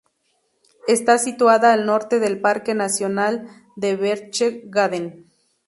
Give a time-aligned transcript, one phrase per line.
[0.87, 5.29] Está situada al norte del parque nacional de Berchtesgaden.